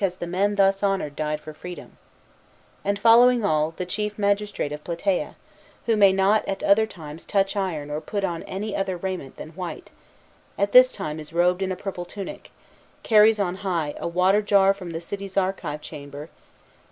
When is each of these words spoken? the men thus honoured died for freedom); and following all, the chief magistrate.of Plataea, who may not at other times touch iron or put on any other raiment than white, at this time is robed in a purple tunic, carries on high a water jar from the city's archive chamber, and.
the 0.17 0.25
men 0.25 0.55
thus 0.55 0.81
honoured 0.83 1.15
died 1.15 1.39
for 1.39 1.53
freedom); 1.53 1.95
and 2.83 2.97
following 2.97 3.45
all, 3.45 3.69
the 3.77 3.85
chief 3.85 4.17
magistrate.of 4.17 4.83
Plataea, 4.83 5.35
who 5.85 5.95
may 5.95 6.11
not 6.11 6.43
at 6.47 6.63
other 6.63 6.87
times 6.87 7.23
touch 7.23 7.55
iron 7.55 7.91
or 7.91 8.01
put 8.01 8.23
on 8.23 8.41
any 8.45 8.75
other 8.75 8.97
raiment 8.97 9.35
than 9.37 9.49
white, 9.51 9.91
at 10.57 10.71
this 10.71 10.91
time 10.91 11.19
is 11.19 11.33
robed 11.33 11.61
in 11.61 11.71
a 11.71 11.75
purple 11.75 12.03
tunic, 12.05 12.49
carries 13.03 13.39
on 13.39 13.57
high 13.57 13.93
a 13.97 14.07
water 14.07 14.41
jar 14.41 14.73
from 14.73 14.89
the 14.89 15.01
city's 15.01 15.37
archive 15.37 15.81
chamber, 15.81 16.21
and. 16.21 16.29